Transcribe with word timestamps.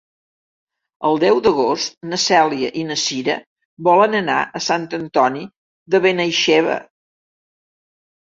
El 1.09 1.19
deu 1.23 1.41
d'agost 1.47 1.97
na 2.13 2.17
Cèlia 2.21 2.71
i 2.79 2.85
na 2.87 2.97
Cira 3.01 3.35
volen 3.89 4.17
anar 4.21 4.39
a 4.59 4.63
Sant 4.69 4.87
Antoni 4.99 5.45
de 5.97 6.01
Benaixeve. 6.07 6.79